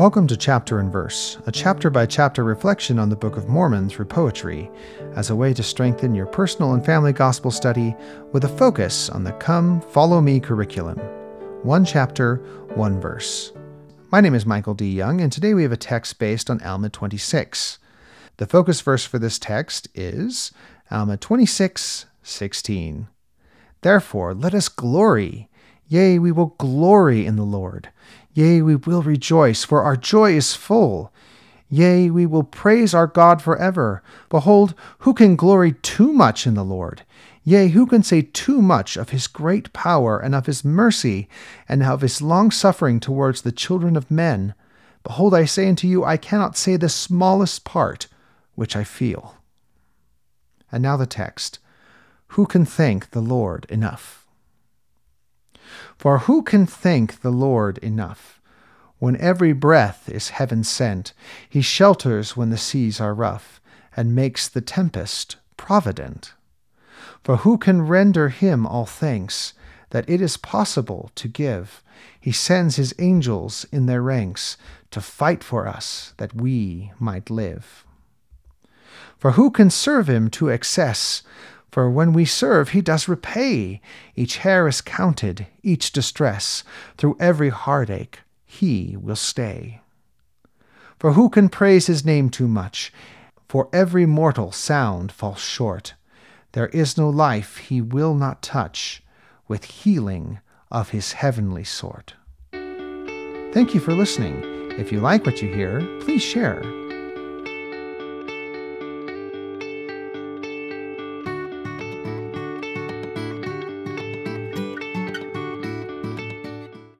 [0.00, 3.90] Welcome to Chapter and Verse, a chapter by chapter reflection on the Book of Mormon
[3.90, 4.70] through poetry,
[5.14, 7.94] as a way to strengthen your personal and family gospel study
[8.32, 10.96] with a focus on the Come, Follow Me curriculum.
[11.64, 12.36] One chapter,
[12.76, 13.52] one verse.
[14.10, 14.90] My name is Michael D.
[14.90, 17.78] Young, and today we have a text based on Alma 26.
[18.38, 20.50] The focus verse for this text is
[20.90, 23.06] Alma 26, 16.
[23.82, 25.50] Therefore, let us glory.
[25.88, 27.90] Yea, we will glory in the Lord.
[28.32, 31.12] Yea, we will rejoice, for our joy is full.
[31.68, 34.02] Yea, we will praise our God forever.
[34.28, 37.02] Behold, who can glory too much in the Lord?
[37.44, 41.28] Yea, who can say too much of his great power and of his mercy
[41.68, 44.54] and of his long suffering towards the children of men?
[45.02, 48.08] Behold, I say unto you, I cannot say the smallest part
[48.54, 49.36] which I feel.
[50.70, 51.58] And now the text
[52.34, 54.26] Who can thank the Lord enough?
[56.00, 58.40] For who can thank the Lord enough?
[59.00, 61.12] When every breath is heaven sent,
[61.46, 63.60] he shelters when the seas are rough,
[63.94, 66.32] and makes the tempest provident.
[67.22, 69.52] For who can render him all thanks
[69.90, 71.82] that it is possible to give?
[72.18, 74.56] He sends his angels in their ranks
[74.92, 77.84] to fight for us that we might live.
[79.18, 81.22] For who can serve him to excess
[81.70, 83.80] for when we serve, he does repay.
[84.16, 86.64] Each hair is counted, each distress.
[86.96, 89.80] Through every heartache, he will stay.
[90.98, 92.92] For who can praise his name too much?
[93.48, 95.94] For every mortal sound falls short.
[96.52, 99.02] There is no life he will not touch
[99.46, 102.14] with healing of his heavenly sort.
[102.52, 104.42] Thank you for listening.
[104.78, 106.62] If you like what you hear, please share.